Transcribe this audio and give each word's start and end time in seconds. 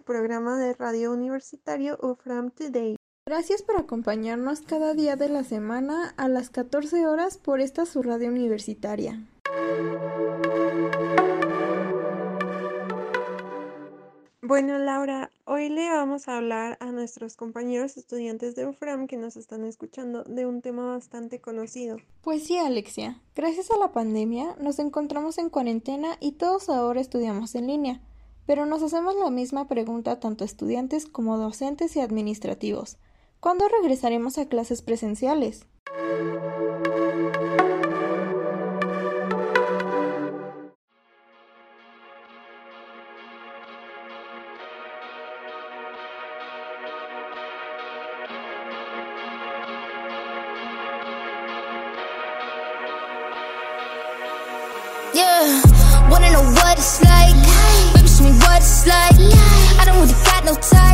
su 0.00 0.04
programa 0.04 0.56
de 0.56 0.72
radio 0.72 1.12
universitario 1.12 1.98
UFRAM 2.00 2.50
Today. 2.52 2.96
Gracias 3.26 3.62
por 3.62 3.78
acompañarnos 3.78 4.62
cada 4.62 4.94
día 4.94 5.16
de 5.16 5.28
la 5.28 5.44
semana 5.44 6.14
a 6.16 6.26
las 6.28 6.48
14 6.48 7.06
horas 7.06 7.36
por 7.36 7.60
esta 7.60 7.84
su 7.84 8.02
radio 8.02 8.30
universitaria. 8.30 9.20
Bueno, 14.40 14.78
Laura, 14.78 15.30
hoy 15.44 15.68
le 15.68 15.90
vamos 15.90 16.28
a 16.28 16.38
hablar 16.38 16.78
a 16.80 16.90
nuestros 16.92 17.36
compañeros 17.36 17.98
estudiantes 17.98 18.56
de 18.56 18.66
UFRAM 18.66 19.06
que 19.06 19.18
nos 19.18 19.36
están 19.36 19.64
escuchando 19.64 20.24
de 20.24 20.46
un 20.46 20.62
tema 20.62 20.86
bastante 20.86 21.40
conocido. 21.40 21.98
Pues 22.22 22.44
sí, 22.44 22.56
Alexia. 22.56 23.20
Gracias 23.34 23.70
a 23.70 23.78
la 23.78 23.92
pandemia 23.92 24.56
nos 24.60 24.78
encontramos 24.78 25.36
en 25.36 25.50
cuarentena 25.50 26.16
y 26.20 26.32
todos 26.32 26.70
ahora 26.70 27.00
estudiamos 27.02 27.54
en 27.54 27.66
línea. 27.66 28.00
Pero 28.50 28.66
nos 28.66 28.82
hacemos 28.82 29.14
la 29.14 29.30
misma 29.30 29.68
pregunta 29.68 30.18
tanto 30.18 30.42
estudiantes 30.42 31.06
como 31.06 31.38
docentes 31.38 31.94
y 31.94 32.00
administrativos. 32.00 32.96
¿Cuándo 33.38 33.68
regresaremos 33.68 34.38
a 34.38 34.48
clases 34.48 34.82
presenciales? 34.82 35.68
No 60.50 60.56
tights. 60.56 60.89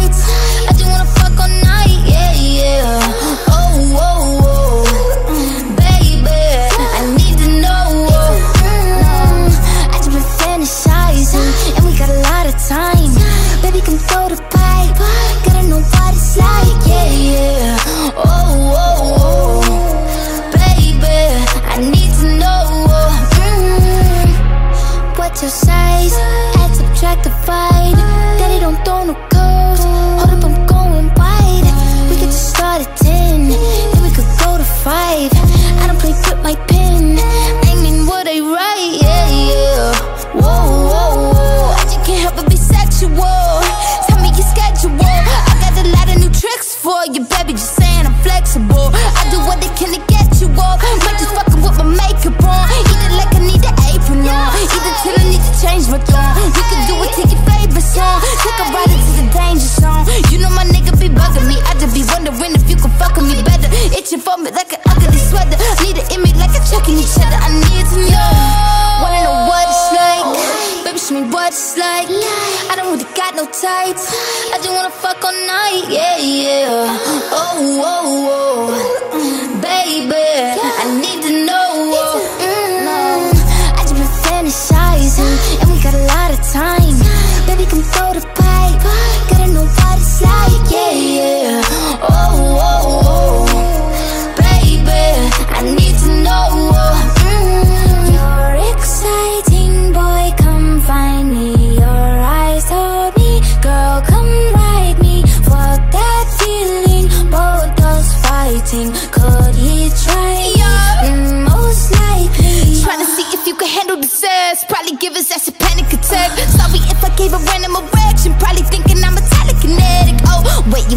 Just 75.22 75.24
wanna 75.24 76.15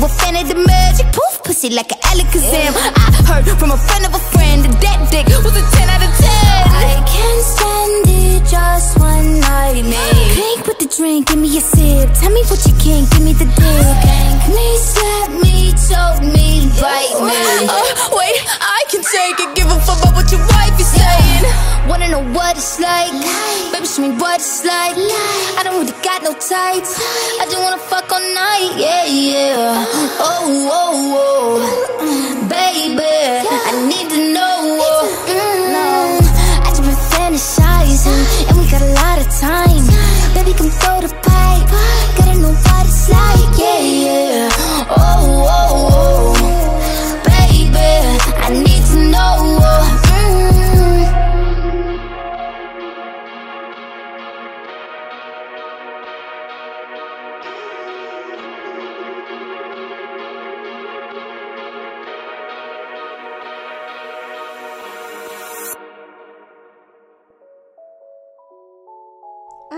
a 0.09 0.13
fan 0.19 0.35
of 0.41 0.47
the 0.49 0.55
magic? 0.55 1.05
Poof, 1.13 1.43
pussy 1.43 1.69
like 1.69 1.91
an 1.91 1.99
Alakazam. 2.09 2.73
I 2.75 3.07
heard 3.29 3.47
from 3.59 3.71
a 3.71 3.77
friend 3.77 4.05
of 4.05 4.13
a 4.15 4.23
friend 4.33 4.65
that 4.65 4.75
that 4.81 4.99
dick 5.11 5.27
was 5.45 5.55
a 5.55 5.63
10 5.77 5.89
out 5.89 6.03
of 6.07 6.11
10. 6.17 6.29
I 6.29 6.95
can't 7.05 7.43
stand 7.53 8.05
it, 8.09 8.41
just 8.49 8.97
one 8.99 9.39
night, 9.39 9.83
man. 9.85 10.13
Drink 10.33 10.65
with 10.67 10.79
the 10.79 10.89
drink, 10.89 11.27
give 11.27 11.37
me 11.37 11.49
a 11.57 11.61
sip. 11.61 12.09
Tell 12.19 12.31
me 12.31 12.41
what 12.49 12.61
you 12.65 12.73
can, 12.81 13.05
give 13.11 13.23
me 13.23 13.33
the 13.33 13.45
dick. 13.45 13.85
Spank 14.01 14.41
me, 14.55 14.67
slap 14.91 15.29
me, 15.43 15.55
choke 15.77 16.21
me, 16.25 16.49
bite 16.81 17.17
me. 17.27 17.39
Uh, 17.69 17.85
wait, 18.17 18.37
I 18.61 18.81
can 18.89 19.01
take 19.03 19.39
it. 19.45 19.58
Wanna 21.89 22.07
know 22.09 22.23
what 22.37 22.55
it's 22.55 22.79
like? 22.79 23.11
Baby, 23.73 23.87
show 23.87 24.03
me 24.03 24.11
what 24.21 24.39
it's 24.39 24.63
like. 24.63 24.95
I 25.57 25.61
don't 25.63 25.79
really 25.79 25.97
got 26.03 26.21
no 26.21 26.33
tights. 26.33 26.93
I 27.41 27.45
just 27.49 27.57
wanna 27.57 27.81
fuck 27.89 28.11
all 28.11 28.19
night. 28.19 28.77
Yeah, 28.77 29.05
yeah. 29.05 29.85
Oh, 30.21 30.69
oh, 30.69 31.17
oh. 31.17 32.47
Baby, 32.47 33.01
I 33.01 33.71
need 33.89 34.07
to 34.13 34.21
know. 34.37 34.59
Mm, 35.33 36.21
I 36.61 36.69
just 36.69 36.83
been 36.83 37.01
fantasizing, 37.17 38.21
and 38.49 38.57
we 38.59 38.69
got 38.69 38.83
a 38.83 38.91
lot 39.01 39.17
of 39.17 39.27
time. 39.41 39.83
Baby, 40.35 40.53
come 40.53 40.69
throw 40.69 41.01
the 41.01 41.09
pipe. 41.25 41.69
Gotta 42.17 42.39
know 42.39 42.53
what 42.53 42.85
it's 42.85 43.09
like. 43.09 43.38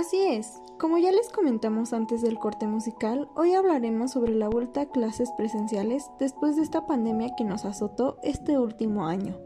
Así 0.01 0.19
es, 0.19 0.59
como 0.80 0.98
ya 0.98 1.12
les 1.12 1.30
comentamos 1.30 1.94
antes 1.94 2.24
del 2.24 2.39
corte 2.39 2.65
musical, 2.65 3.30
hoy 3.36 3.53
hablaremos 3.53 4.09
sobre 4.09 4.33
la 4.33 4.50
vuelta 4.50 4.81
a 4.81 4.89
clases 4.89 5.31
presenciales 5.33 6.09
después 6.18 6.56
de 6.56 6.63
esta 6.63 6.88
pandemia 6.88 7.36
que 7.38 7.44
nos 7.44 7.65
azotó 7.65 8.18
este 8.24 8.57
último 8.57 9.06
año. 9.06 9.38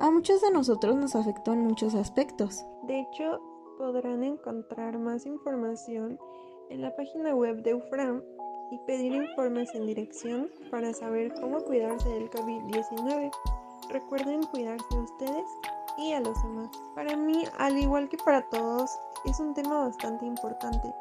A 0.00 0.10
muchos 0.10 0.42
de 0.42 0.50
nosotros 0.50 0.94
nos 0.96 1.16
afectó 1.16 1.54
en 1.54 1.64
muchos 1.64 1.94
aspectos. 1.94 2.66
De 2.82 3.00
hecho, 3.00 3.40
podrán 3.78 4.22
encontrar 4.24 4.98
más 4.98 5.24
información 5.24 6.18
en 6.68 6.82
la 6.82 6.94
página 6.94 7.34
web 7.34 7.62
de 7.62 7.72
UFRAM 7.72 8.22
y 8.72 8.78
pedir 8.86 9.14
informes 9.14 9.74
en 9.74 9.86
dirección 9.86 10.50
para 10.70 10.92
saber 10.92 11.32
cómo 11.40 11.60
cuidarse 11.60 12.10
del 12.10 12.28
COVID-19. 12.28 13.30
Recuerden 13.90 14.42
cuidarse 14.44 14.98
ustedes 14.98 15.48
y 15.98 16.12
a 16.12 16.20
los 16.20 16.42
demás. 16.42 16.70
Para 16.94 17.16
mí, 17.16 17.44
al 17.58 17.78
igual 17.78 18.08
que 18.08 18.16
para 18.18 18.42
todos, 18.48 18.90
es 19.24 19.40
un 19.40 19.54
tema 19.54 19.86
bastante 19.86 20.26
importante, 20.26 20.92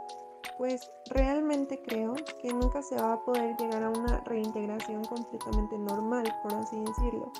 pues 0.57 0.91
realmente 1.09 1.81
creo 1.83 2.13
que 2.41 2.53
nunca 2.53 2.81
se 2.81 2.95
va 2.95 3.13
a 3.13 3.25
poder 3.25 3.55
llegar 3.57 3.83
a 3.83 3.89
una 3.89 4.19
reintegración 4.21 5.03
completamente 5.05 5.77
normal, 5.77 6.23
por 6.43 6.53
así 6.55 6.79
decirlo, 6.79 7.31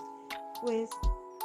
pues 0.62 0.90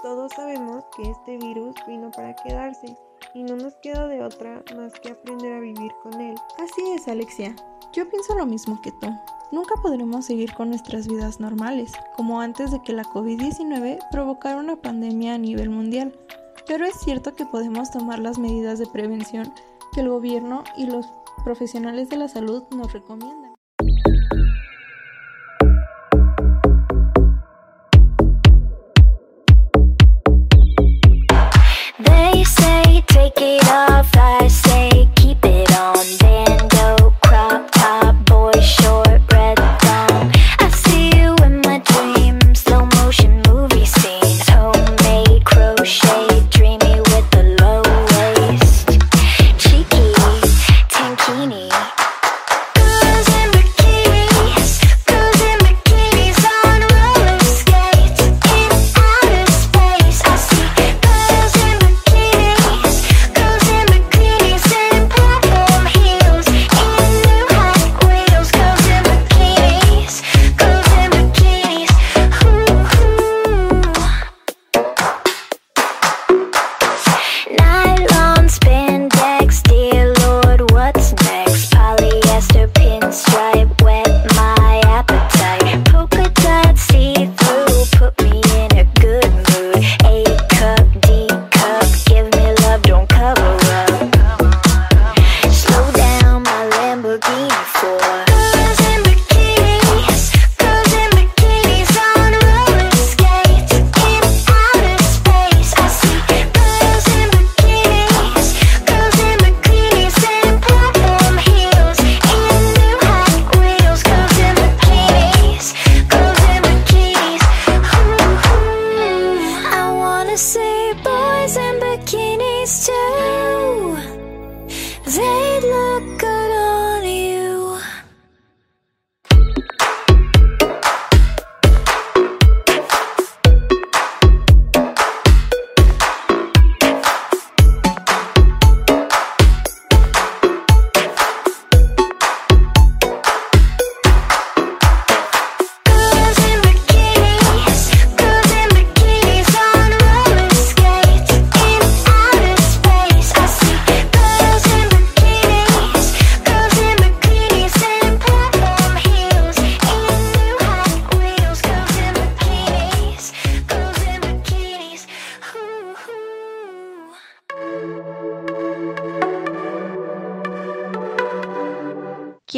todos 0.03 0.33
sabemos 0.33 0.85
que 0.97 1.11
este 1.11 1.37
virus 1.39 1.75
vino 1.87 2.11
para 2.11 2.35
quedarse 2.37 2.97
y 3.35 3.43
no 3.43 3.57
nos 3.57 3.75
queda 3.77 4.07
de 4.07 4.23
otra 4.23 4.63
más 4.77 4.93
que 5.01 5.11
aprender 5.11 5.53
a 5.53 5.61
vivir 5.61 5.93
con 6.03 6.21
él. 6.21 6.35
Así 6.59 6.83
es, 6.95 7.09
Alexia. 7.09 7.55
Yo 7.93 8.09
pienso 8.09 8.35
lo 8.35 8.47
mismo 8.47 8.81
que 8.83 8.93
tú. 8.93 9.09
Nunca 9.51 9.75
podremos 9.83 10.27
seguir 10.27 10.53
con 10.55 10.69
nuestras 10.69 11.09
vidas 11.09 11.41
normales, 11.41 11.93
como 12.17 12.41
antes 12.41 12.71
de 12.71 12.83
que 12.83 12.93
la 12.93 13.05
COVID-19 13.05 13.99
provocara 14.11 14.59
una 14.59 14.77
pandemia 14.77 15.35
a 15.35 15.39
nivel 15.39 15.71
mundial. 15.71 16.13
Pero 16.67 16.85
es 16.85 17.01
cierto 17.01 17.35
que 17.35 17.47
podemos 17.47 17.91
tomar 17.91 18.19
las 18.19 18.39
medidas 18.39 18.79
de 18.79 18.87
prevención 18.87 19.53
que 19.93 20.01
el 20.01 20.11
gobierno 20.11 20.65
y 20.77 20.87
los 20.87 21.07
profesionales 21.45 22.11
de 22.11 22.19
la 22.19 22.29
salud 22.29 22.65
nos 22.71 22.93
recomiendan. 22.93 23.48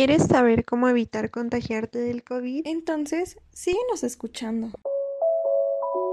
¿Quieres 0.00 0.29
saber 0.29 0.64
cómo 0.64 0.88
evitar 0.88 1.31
contagiarte 1.31 1.99
del 1.99 2.25
COVID? 2.25 2.67
Entonces, 2.67 3.37
síguenos 3.52 4.02
escuchando. 4.02 4.70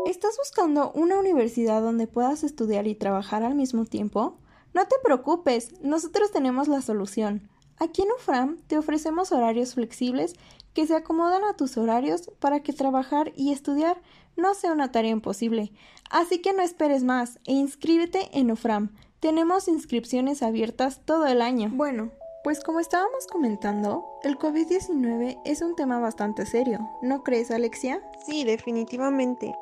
¿Estás 0.06 0.36
buscando 0.38 0.92
una 0.92 1.18
universidad 1.18 1.82
donde 1.82 2.06
puedas 2.06 2.44
estudiar 2.44 2.86
y 2.86 2.96
trabajar 2.96 3.44
al 3.44 3.56
mismo 3.56 3.86
tiempo? 3.86 4.40
No 4.74 4.86
te 4.90 4.98
preocupes, 5.02 5.80
nosotros 5.80 6.34
tenemos 6.34 6.68
la 6.68 6.82
solución. 6.82 7.50
Aquí 7.78 8.02
en 8.02 8.12
UFRAM 8.12 8.58
te 8.68 8.78
ofrecemos 8.78 9.32
horarios 9.32 9.76
flexibles 9.76 10.34
que 10.74 10.86
se 10.86 10.94
acomodan 10.94 11.46
a 11.46 11.56
tus 11.56 11.78
horarios 11.78 12.30
para 12.40 12.60
que 12.60 12.74
trabajar 12.74 13.32
y 13.38 13.54
estudiar 13.54 14.02
no 14.36 14.54
sea 14.54 14.74
una 14.74 14.92
tarea 14.92 15.12
imposible. 15.12 15.72
Así 16.10 16.40
que 16.40 16.52
no 16.52 16.62
esperes 16.62 17.06
más 17.06 17.40
e 17.46 17.54
inscríbete 17.54 18.38
en 18.38 18.52
UFRAM. 18.52 18.94
Tenemos 19.22 19.70
inscripciones 19.70 20.44
abiertas 20.44 21.06
todo 21.06 21.26
el 21.26 21.42
año. 21.42 21.72
Bueno, 21.74 22.12
pues 22.48 22.64
como 22.64 22.80
estábamos 22.80 23.28
comentando, 23.28 24.20
el 24.24 24.40
COVID-19 24.40 25.42
es 25.44 25.62
un 25.62 25.76
tema 25.76 26.00
bastante 26.00 26.46
serio, 26.46 26.90
¿no 27.02 27.22
crees, 27.22 27.52
Alexia? 27.52 28.02
Sí, 28.26 28.46
definitivamente. 28.46 29.54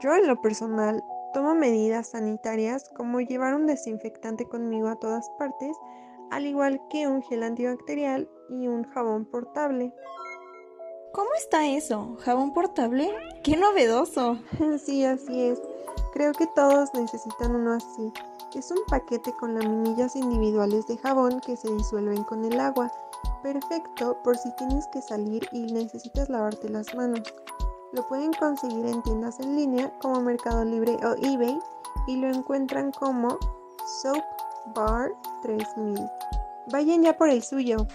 Yo 0.00 0.12
en 0.12 0.26
lo 0.26 0.42
personal 0.42 1.04
tomo 1.32 1.54
medidas 1.54 2.08
sanitarias 2.08 2.90
como 2.96 3.20
llevar 3.20 3.54
un 3.54 3.68
desinfectante 3.68 4.44
conmigo 4.44 4.88
a 4.88 4.96
todas 4.96 5.30
partes, 5.38 5.76
al 6.32 6.46
igual 6.46 6.82
que 6.90 7.06
un 7.06 7.22
gel 7.22 7.44
antibacterial 7.44 8.28
y 8.50 8.66
un 8.66 8.82
jabón 8.90 9.26
portable. 9.26 9.94
¿Cómo 11.12 11.30
está 11.38 11.68
eso? 11.68 12.16
¿Jabón 12.22 12.52
portable? 12.52 13.08
¡Qué 13.44 13.56
novedoso! 13.56 14.40
Sí, 14.84 15.04
así 15.04 15.42
es. 15.42 15.62
Creo 16.12 16.32
que 16.32 16.48
todos 16.56 16.92
necesitan 16.92 17.54
uno 17.54 17.74
así. 17.74 18.12
Es 18.56 18.70
un 18.70 18.78
paquete 18.88 19.34
con 19.34 19.54
laminillas 19.54 20.16
individuales 20.16 20.86
de 20.86 20.96
jabón 20.96 21.40
que 21.40 21.58
se 21.58 21.70
disuelven 21.70 22.24
con 22.24 22.42
el 22.42 22.58
agua. 22.58 22.90
Perfecto 23.42 24.16
por 24.24 24.38
si 24.38 24.50
tienes 24.56 24.86
que 24.94 25.02
salir 25.02 25.46
y 25.52 25.70
necesitas 25.74 26.30
lavarte 26.30 26.70
las 26.70 26.94
manos. 26.94 27.20
Lo 27.92 28.08
pueden 28.08 28.32
conseguir 28.32 28.86
en 28.86 29.02
tiendas 29.02 29.40
en 29.40 29.56
línea 29.56 29.92
como 30.00 30.22
Mercado 30.22 30.64
Libre 30.64 30.96
o 31.04 31.16
eBay 31.22 31.58
y 32.06 32.16
lo 32.16 32.28
encuentran 32.28 32.92
como 32.92 33.36
Soap 34.00 34.24
Bar 34.74 35.12
3000. 35.42 36.00
Vayan 36.72 37.02
ya 37.02 37.14
por 37.14 37.28
el 37.28 37.42
suyo. 37.42 37.86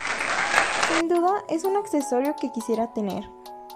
Sin 0.90 1.08
duda 1.08 1.44
es 1.50 1.64
un 1.64 1.76
accesorio 1.76 2.36
que 2.36 2.52
quisiera 2.52 2.94
tener, 2.94 3.28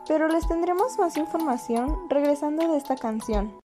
pero 0.07 0.27
les 0.27 0.47
tendremos 0.47 0.99
más 0.99 1.17
información 1.17 2.07
regresando 2.09 2.67
de 2.67 2.77
esta 2.77 2.95
canción. 2.95 3.64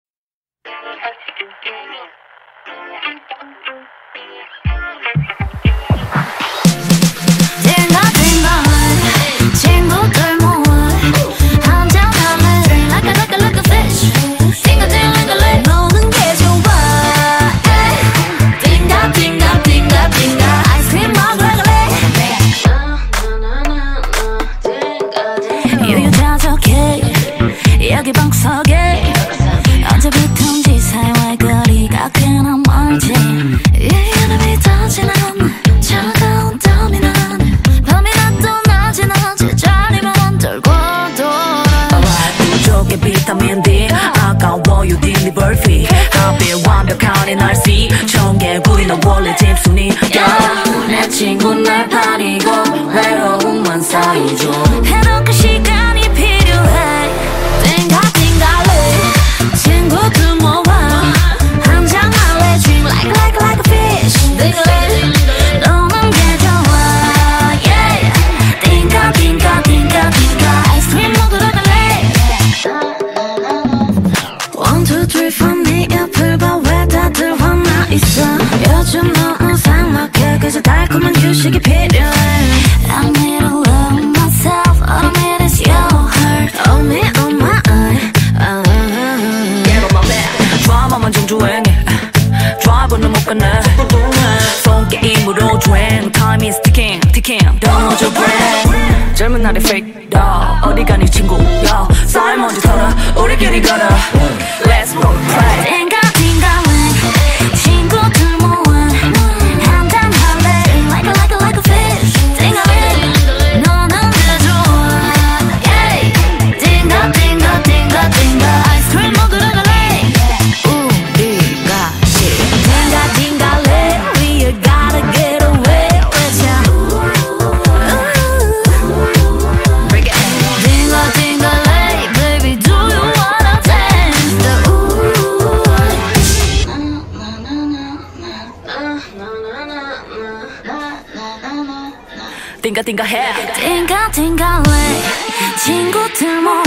띵가 142.80 142.82
띵가 142.82 143.04
해 143.04 143.52
띵가 143.54 144.10
띵가 144.10 144.62
왜 144.66 145.56
친구들 145.58 146.40
모아 146.40 146.62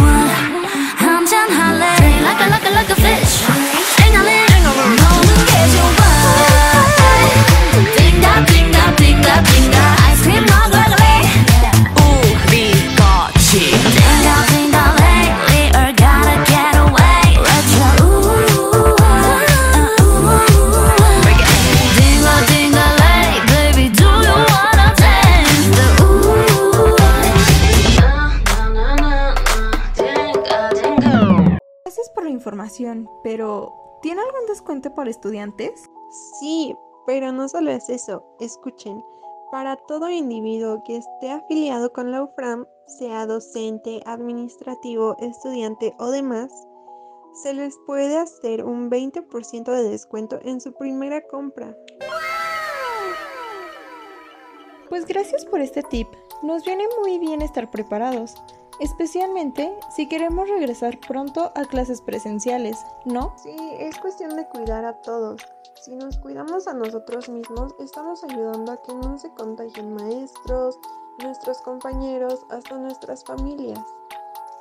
한잔 0.97 1.49
할래. 1.49 1.85
Like 2.21 2.39
a 2.39 2.49
like 2.49 2.67
a 2.67 2.71
like 2.71 2.91
a 2.91 2.95
fish. 2.95 3.52
Pero, 33.23 33.99
¿tiene 34.01 34.21
algún 34.21 34.45
descuento 34.47 34.93
para 34.93 35.09
estudiantes? 35.09 35.89
Sí, 36.39 36.75
pero 37.05 37.31
no 37.31 37.47
solo 37.47 37.71
es 37.71 37.89
eso. 37.89 38.23
Escuchen, 38.39 39.03
para 39.51 39.75
todo 39.75 40.09
individuo 40.09 40.83
que 40.83 40.97
esté 40.97 41.31
afiliado 41.31 41.93
con 41.93 42.11
la 42.11 42.23
UFRAM, 42.23 42.65
sea 42.87 43.25
docente, 43.25 44.01
administrativo, 44.05 45.15
estudiante 45.19 45.95
o 45.99 46.09
demás, 46.09 46.51
se 47.33 47.53
les 47.53 47.77
puede 47.87 48.17
hacer 48.17 48.63
un 48.63 48.89
20% 48.91 49.71
de 49.71 49.89
descuento 49.89 50.39
en 50.43 50.61
su 50.61 50.73
primera 50.73 51.21
compra. 51.27 51.75
Pues 54.89 55.05
gracias 55.05 55.45
por 55.45 55.59
este 55.59 55.81
tip. 55.83 56.07
Nos 56.43 56.63
viene 56.65 56.85
muy 57.01 57.17
bien 57.17 57.41
estar 57.41 57.71
preparados 57.71 58.35
especialmente 58.79 59.77
si 59.95 60.07
queremos 60.07 60.49
regresar 60.49 60.99
pronto 60.99 61.51
a 61.55 61.65
clases 61.65 62.01
presenciales, 62.01 62.77
¿no? 63.05 63.33
Sí, 63.37 63.55
es 63.79 63.97
cuestión 63.99 64.35
de 64.35 64.47
cuidar 64.47 64.85
a 64.85 65.01
todos. 65.01 65.41
Si 65.81 65.95
nos 65.95 66.17
cuidamos 66.17 66.67
a 66.67 66.73
nosotros 66.73 67.29
mismos, 67.29 67.75
estamos 67.79 68.23
ayudando 68.23 68.71
a 68.71 68.81
que 68.81 68.93
no 68.93 69.17
se 69.17 69.29
contagien 69.31 69.93
maestros, 69.93 70.79
nuestros 71.21 71.61
compañeros, 71.61 72.45
hasta 72.49 72.77
nuestras 72.77 73.23
familias. 73.23 73.83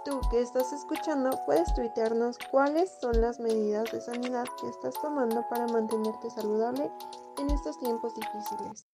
Tú 0.04 0.20
que 0.30 0.40
estás 0.40 0.72
escuchando, 0.72 1.30
puedes 1.46 1.72
tuitearnos 1.74 2.36
cuáles 2.50 2.90
son 3.00 3.20
las 3.20 3.38
medidas 3.38 3.90
de 3.92 4.00
sanidad 4.00 4.46
que 4.60 4.68
estás 4.68 4.94
tomando 5.00 5.46
para 5.48 5.66
mantenerte 5.68 6.28
saludable 6.30 6.90
en 7.38 7.50
estos 7.50 7.78
tiempos 7.78 8.12
difíciles. 8.16 8.91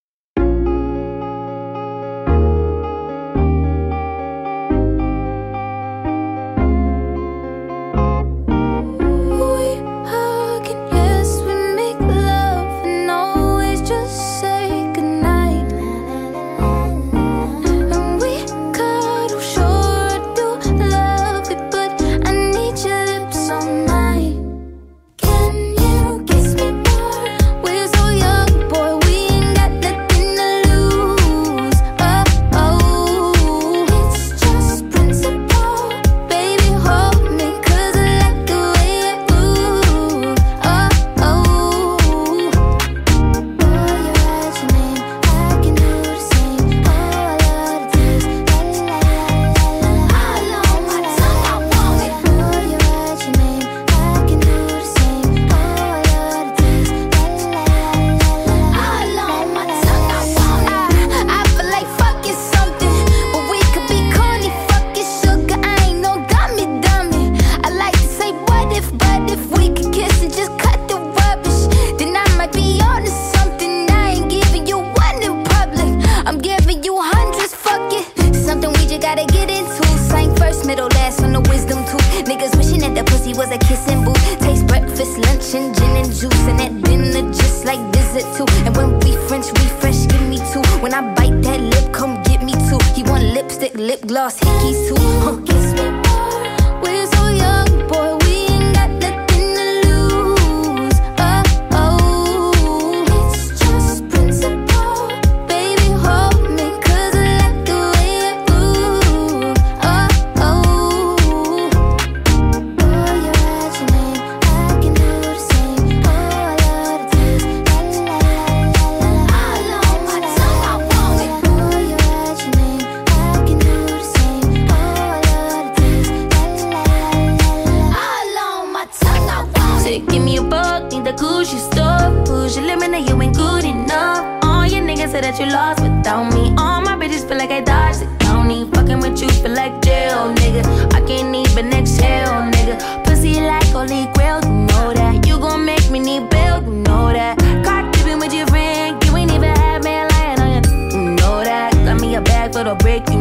break 152.75 153.09
you. 153.11 153.18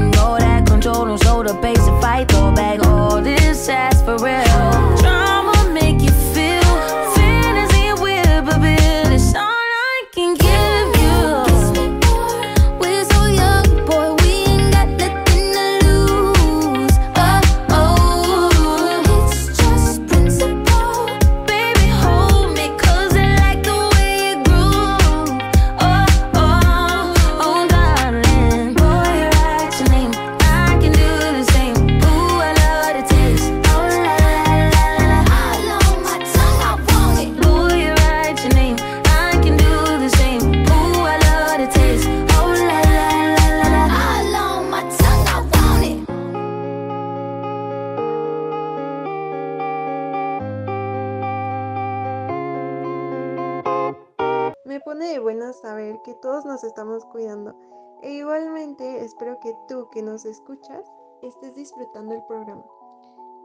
me 54.78 54.82
pone 54.82 55.08
de 55.08 55.18
buenas 55.18 55.60
saber 55.62 56.00
que 56.04 56.14
todos 56.14 56.46
nos 56.46 56.64
estamos 56.64 57.04
cuidando. 57.06 57.56
E 58.04 58.12
igualmente 58.12 59.04
espero 59.04 59.40
que 59.40 59.56
tú 59.68 59.90
que 59.90 60.04
nos 60.04 60.24
escuchas 60.24 60.86
estés 61.24 61.56
disfrutando 61.56 62.14
el 62.14 62.24
programa. 62.28 62.64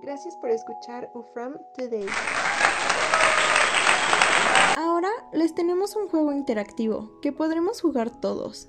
Gracias 0.03 0.37
por 0.37 0.51
escuchar 0.51 1.11
UFRAM 1.15 1.57
Today. 1.75 2.07
Ahora 4.77 5.09
les 5.33 5.55
tenemos 5.55 5.97
un 5.97 6.07
juego 6.11 6.33
interactivo 6.33 7.19
que 7.23 7.33
podremos 7.33 7.81
jugar 7.81 8.11
todos. 8.11 8.69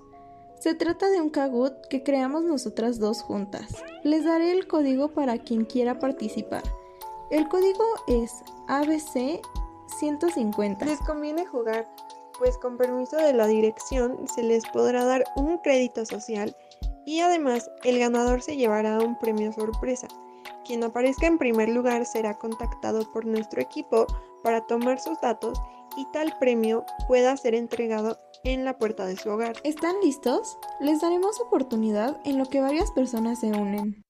Se 0.58 0.74
trata 0.74 1.10
de 1.10 1.20
un 1.20 1.32
Kahoot 1.32 1.88
que 1.90 2.02
creamos 2.02 2.46
nosotras 2.46 2.98
dos 2.98 3.24
juntas. 3.24 3.84
Les 4.06 4.24
daré 4.24 4.54
el 4.54 4.70
código 4.70 5.10
para 5.10 5.38
quien 5.38 5.66
quiera 5.66 6.00
participar. 6.00 6.64
El 7.30 7.50
código 7.50 7.84
es 8.08 8.42
ABC 8.70 9.42
150. 9.98 10.86
Les 10.86 11.00
conviene 11.02 11.46
jugar 11.46 11.86
pues 12.38 12.58
con 12.58 12.78
permiso 12.78 13.18
de 13.18 13.34
la 13.34 13.48
dirección 13.48 14.28
se 14.28 14.44
les 14.44 14.66
podrá 14.68 15.06
dar 15.06 15.24
un 15.36 15.58
crédito 15.60 16.06
social 16.06 16.56
y 17.06 17.20
además 17.20 17.70
el 17.84 18.00
ganador 18.00 18.42
se 18.42 18.58
llevará 18.58 19.00
un 19.00 19.18
premio 19.20 19.52
sorpresa. 19.52 20.08
Quien 20.66 20.84
aparezca 20.84 21.28
en 21.28 21.38
primer 21.38 21.70
lugar 21.70 22.06
será 22.06 22.38
contactado 22.38 23.12
por 23.12 23.26
nuestro 23.26 23.62
equipo 23.62 24.08
para 24.44 24.62
tomar 24.62 25.00
sus 25.00 25.20
datos 25.22 25.62
y 25.98 26.06
tal 26.12 26.34
premio 26.40 26.86
pueda 27.08 27.36
ser 27.38 27.56
entregado 27.56 28.18
en 28.44 28.66
la 28.66 28.78
puerta 28.78 29.06
de 29.06 29.18
su 29.18 29.30
hogar. 29.30 29.56
¿Están 29.64 29.96
listos? 30.04 30.58
Les 30.80 31.02
daremos 31.02 31.40
oportunidad 31.40 32.20
en 32.26 32.38
lo 32.38 32.46
que 32.46 32.62
varias 32.62 32.92
personas 32.92 33.40
se 33.40 33.48
unen. 33.48 34.04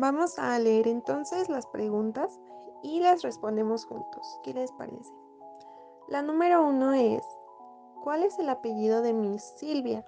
Vamos 0.00 0.38
a 0.38 0.58
leer 0.58 0.88
entonces 0.88 1.50
las 1.50 1.66
preguntas 1.66 2.40
y 2.82 3.00
las 3.00 3.20
respondemos 3.20 3.84
juntos. 3.84 4.40
¿Qué 4.42 4.54
les 4.54 4.72
parece? 4.72 5.12
La 6.08 6.22
número 6.22 6.66
uno 6.66 6.94
es, 6.94 7.22
¿cuál 8.02 8.22
es 8.22 8.38
el 8.38 8.48
apellido 8.48 9.02
de 9.02 9.12
Miss 9.12 9.42
Silvia? 9.58 10.02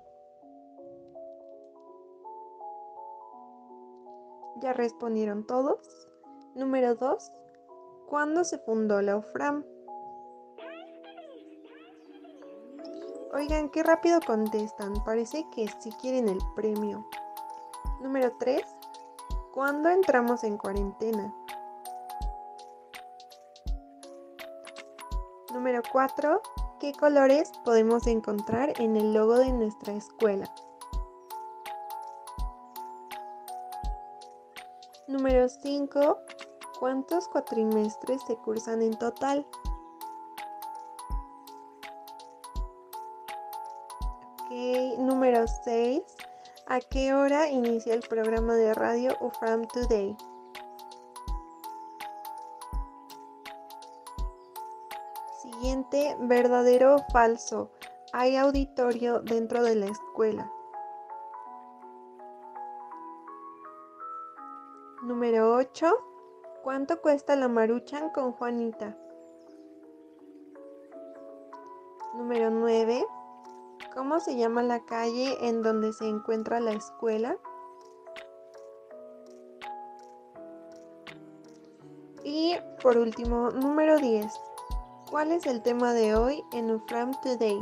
¿Ya 4.63 4.73
respondieron 4.73 5.47
todos? 5.47 6.09
Número 6.55 6.95
2. 6.95 7.31
¿Cuándo 8.09 8.45
se 8.45 8.57
fundó 8.61 9.03
la 9.03 9.19
UFRAM? 9.19 9.63
Oigan, 13.35 13.69
qué 13.69 13.83
rápido 13.83 14.21
contestan. 14.27 14.95
Parece 15.05 15.45
que 15.55 15.69
sí 15.81 15.91
quieren 16.01 16.31
el 16.31 16.39
premio. 16.57 17.07
Número 18.01 18.33
3. 18.39 18.63
¿Cuándo 19.63 19.91
entramos 19.91 20.43
en 20.43 20.59
cuarentena? 20.59 21.33
Número 25.53 25.83
4. 25.93 26.43
¿Qué 26.81 26.93
colores 26.93 27.53
podemos 27.65 28.09
encontrar 28.09 28.73
en 28.81 28.97
el 28.97 29.15
logo 29.15 29.39
de 29.39 29.53
nuestra 29.53 29.93
escuela? 29.93 30.53
Número 35.07 35.49
5. 35.49 36.19
¿Cuántos 36.81 37.29
cuatrimestres 37.29 38.21
se 38.23 38.35
cursan 38.39 38.83
en 38.83 38.99
total? 38.99 39.47
Número 44.99 45.47
6. 45.47 46.03
¿A 46.73 46.81
qué 46.81 47.13
hora 47.13 47.51
inicia 47.51 47.93
el 47.93 48.01
programa 48.01 48.55
de 48.55 48.73
radio 48.73 49.15
UFRAM 49.21 49.67
Today? 49.67 50.17
Siguiente, 55.43 56.17
verdadero 56.21 56.95
o 56.95 56.99
falso. 57.13 57.71
Hay 58.15 58.37
auditorio 58.37 59.21
dentro 59.21 59.63
de 59.63 59.75
la 59.75 59.87
escuela. 59.89 60.51
Número 65.03 65.55
8. 65.55 65.93
¿Cuánto 66.63 67.03
cuesta 67.03 67.37
la 67.37 67.49
maruchan 67.49 68.09
con 68.09 68.33
Juanita? 68.33 68.97
Número 72.15 72.49
9. 72.49 73.05
¿Cómo 73.95 74.21
se 74.21 74.37
llama 74.37 74.63
la 74.63 74.81
calle 74.87 75.37
en 75.47 75.63
donde 75.63 75.93
se 75.93 76.09
encuentra 76.09 76.61
la 76.61 76.73
escuela? 76.73 77.37
Y 82.25 82.57
por 82.83 82.97
último, 82.97 83.51
número 83.51 83.99
10. 83.99 84.33
¿Cuál 85.11 85.33
es 85.33 85.45
el 85.45 85.61
tema 85.61 85.93
de 85.93 86.15
hoy 86.15 86.43
en 86.53 86.71
UFRAM 86.71 87.13
Today? 87.21 87.61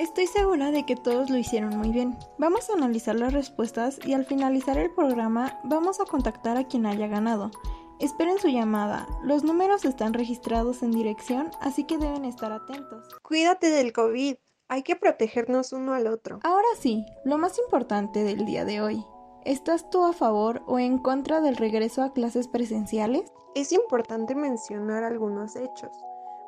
Estoy 0.00 0.26
segura 0.26 0.72
de 0.72 0.84
que 0.84 0.96
todos 0.96 1.30
lo 1.30 1.36
hicieron 1.36 1.76
muy 1.76 1.90
bien. 1.90 2.18
Vamos 2.36 2.70
a 2.70 2.72
analizar 2.72 3.14
las 3.14 3.32
respuestas 3.32 4.00
y 4.04 4.12
al 4.12 4.24
finalizar 4.24 4.76
el 4.76 4.90
programa 4.90 5.60
vamos 5.62 6.00
a 6.00 6.04
contactar 6.04 6.56
a 6.56 6.64
quien 6.64 6.84
haya 6.84 7.06
ganado. 7.06 7.52
Esperen 8.00 8.38
su 8.38 8.46
llamada. 8.46 9.08
Los 9.24 9.42
números 9.42 9.84
están 9.84 10.14
registrados 10.14 10.84
en 10.84 10.92
dirección, 10.92 11.50
así 11.60 11.82
que 11.84 11.98
deben 11.98 12.24
estar 12.24 12.52
atentos. 12.52 13.08
Cuídate 13.22 13.70
del 13.70 13.92
COVID. 13.92 14.36
Hay 14.68 14.82
que 14.84 14.94
protegernos 14.94 15.72
uno 15.72 15.94
al 15.94 16.06
otro. 16.06 16.38
Ahora 16.44 16.68
sí, 16.78 17.04
lo 17.24 17.38
más 17.38 17.58
importante 17.58 18.22
del 18.22 18.44
día 18.44 18.64
de 18.64 18.80
hoy. 18.80 19.04
¿Estás 19.44 19.90
tú 19.90 20.04
a 20.04 20.12
favor 20.12 20.62
o 20.66 20.78
en 20.78 20.98
contra 20.98 21.40
del 21.40 21.56
regreso 21.56 22.02
a 22.02 22.12
clases 22.12 22.46
presenciales? 22.46 23.32
Es 23.56 23.72
importante 23.72 24.36
mencionar 24.36 25.02
algunos 25.02 25.56
hechos. 25.56 25.90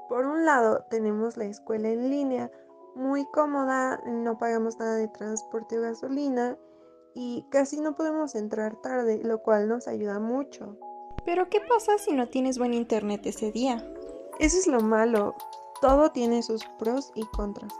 Por 0.08 0.26
un 0.26 0.44
lado, 0.44 0.84
tenemos 0.88 1.36
la 1.36 1.46
escuela 1.46 1.88
en 1.88 2.10
línea, 2.10 2.50
muy 2.94 3.24
cómoda, 3.26 4.00
no 4.06 4.38
pagamos 4.38 4.78
nada 4.78 4.94
de 4.94 5.08
transporte 5.08 5.78
o 5.78 5.82
gasolina 5.82 6.56
y 7.14 7.44
casi 7.50 7.80
no 7.80 7.96
podemos 7.96 8.36
entrar 8.36 8.76
tarde, 8.82 9.20
lo 9.24 9.42
cual 9.42 9.68
nos 9.68 9.88
ayuda 9.88 10.20
mucho. 10.20 10.78
Pero 11.30 11.48
¿qué 11.48 11.60
pasa 11.60 11.96
si 11.96 12.12
no 12.12 12.26
tienes 12.26 12.58
buen 12.58 12.74
internet 12.74 13.24
ese 13.24 13.52
día? 13.52 13.88
Eso 14.40 14.58
es 14.58 14.66
lo 14.66 14.80
malo, 14.80 15.36
todo 15.80 16.10
tiene 16.10 16.42
sus 16.42 16.64
pros 16.76 17.12
y 17.14 17.22
contras. 17.26 17.72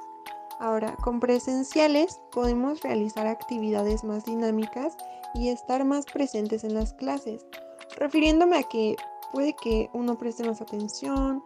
Ahora, 0.61 0.95
con 1.03 1.19
presenciales 1.19 2.21
podemos 2.31 2.81
realizar 2.81 3.27
actividades 3.27 4.05
más 4.05 4.25
dinámicas 4.25 4.97
y 5.35 5.49
estar 5.49 5.85
más 5.85 6.07
presentes 6.07 6.63
en 6.63 6.75
las 6.75 6.93
clases, 6.93 7.45
refiriéndome 7.97 8.57
a 8.57 8.63
que 8.63 8.95
puede 9.33 9.57
que 9.57 9.91
uno 9.95 10.17
preste 10.17 10.45
más 10.45 10.61
atención 10.61 11.43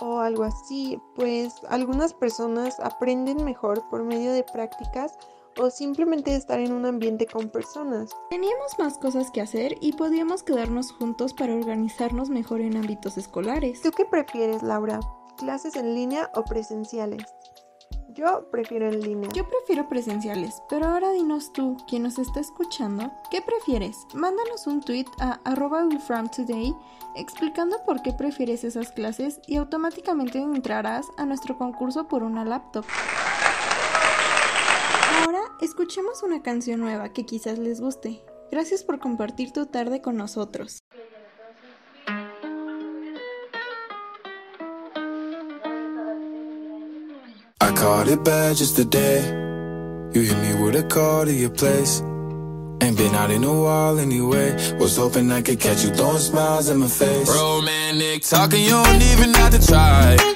o 0.00 0.20
algo 0.20 0.42
así, 0.42 0.98
pues 1.16 1.52
algunas 1.68 2.14
personas 2.14 2.80
aprenden 2.80 3.44
mejor 3.44 3.86
por 3.90 4.04
medio 4.04 4.32
de 4.32 4.42
prácticas 4.42 5.18
o 5.58 5.70
simplemente 5.70 6.34
estar 6.34 6.60
en 6.60 6.72
un 6.72 6.86
ambiente 6.86 7.26
con 7.26 7.48
personas. 7.48 8.10
Teníamos 8.30 8.78
más 8.78 8.98
cosas 8.98 9.30
que 9.30 9.40
hacer 9.40 9.76
y 9.80 9.92
podíamos 9.92 10.42
quedarnos 10.42 10.92
juntos 10.92 11.34
para 11.34 11.54
organizarnos 11.54 12.30
mejor 12.30 12.60
en 12.60 12.76
ámbitos 12.76 13.18
escolares. 13.18 13.82
¿Tú 13.82 13.90
qué 13.90 14.04
prefieres, 14.04 14.62
Laura? 14.62 15.00
¿Clases 15.38 15.76
en 15.76 15.94
línea 15.94 16.30
o 16.34 16.44
presenciales? 16.44 17.24
Yo 18.16 18.48
prefiero 18.50 18.88
en 18.88 19.00
línea. 19.00 19.28
Yo 19.34 19.46
prefiero 19.46 19.90
presenciales, 19.90 20.62
pero 20.70 20.86
ahora 20.86 21.12
dinos 21.12 21.52
tú, 21.52 21.76
quien 21.86 22.04
nos 22.04 22.18
está 22.18 22.40
escuchando, 22.40 23.12
¿qué 23.30 23.42
prefieres? 23.42 24.06
Mándanos 24.14 24.66
un 24.66 24.80
tweet 24.80 25.04
a 25.20 25.38
arroba 25.44 25.86
today 26.34 26.74
explicando 27.14 27.76
por 27.84 28.00
qué 28.00 28.12
prefieres 28.12 28.64
esas 28.64 28.90
clases 28.92 29.40
y 29.46 29.56
automáticamente 29.56 30.38
entrarás 30.38 31.08
a 31.18 31.26
nuestro 31.26 31.58
concurso 31.58 32.08
por 32.08 32.22
una 32.22 32.42
laptop. 32.44 32.86
Escuchemos 35.66 36.22
una 36.22 36.42
canción 36.42 36.78
nueva 36.78 37.12
que 37.12 37.26
quizás 37.26 37.58
les 37.58 37.80
guste. 37.80 38.22
Gracias 38.52 38.84
por 38.84 39.00
compartir 39.00 39.52
tu 39.52 39.66
tarde 39.66 40.00
con 40.00 40.16
nosotros. 40.16 40.84
I 47.60 47.72
caught 47.74 48.06
it 48.06 48.22
bad 48.22 48.54
just 48.56 48.76
today. 48.76 49.20
You 50.14 50.22
hit 50.22 50.38
me 50.38 50.54
with 50.62 50.76
a 50.76 50.84
call 50.86 51.24
to 51.24 51.32
your 51.32 51.50
place. 51.50 52.00
Ain't 52.80 52.96
been 52.96 53.16
out 53.16 53.32
in 53.32 53.42
a 53.42 53.52
while 53.52 53.98
anyway. 53.98 54.54
Was 54.78 54.96
hoping 54.96 55.32
I 55.32 55.42
could 55.42 55.58
catch 55.58 55.82
you 55.82 55.90
throwing 55.90 56.20
smiles 56.20 56.70
in 56.70 56.78
my 56.78 56.86
face. 56.86 57.28
Romantic 57.28 58.22
talking, 58.22 58.62
you 58.62 58.70
don't 58.70 59.02
even 59.02 59.34
have 59.34 59.50
to 59.50 59.66
try. 59.66 60.35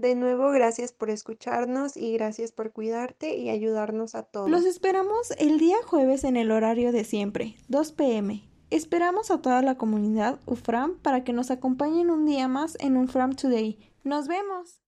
De 0.00 0.14
nuevo, 0.14 0.50
gracias 0.50 0.92
por 0.92 1.10
escucharnos 1.10 1.94
y 1.94 2.14
gracias 2.14 2.52
por 2.52 2.72
cuidarte 2.72 3.36
y 3.36 3.50
ayudarnos 3.50 4.14
a 4.14 4.22
todos. 4.22 4.48
Los 4.48 4.64
esperamos 4.64 5.30
el 5.32 5.58
día 5.58 5.76
jueves 5.84 6.24
en 6.24 6.38
el 6.38 6.52
horario 6.52 6.90
de 6.90 7.04
siempre, 7.04 7.56
2 7.68 7.92
pm. 7.92 8.42
Esperamos 8.70 9.30
a 9.30 9.42
toda 9.42 9.60
la 9.60 9.76
comunidad 9.76 10.40
UFRAM 10.46 10.96
para 11.00 11.22
que 11.22 11.34
nos 11.34 11.50
acompañen 11.50 12.08
un 12.08 12.24
día 12.24 12.48
más 12.48 12.78
en 12.80 12.96
UFRAM 12.96 13.36
Today. 13.36 13.78
¡Nos 14.02 14.26
vemos! 14.26 14.79